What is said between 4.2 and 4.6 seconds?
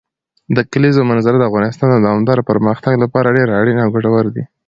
دی.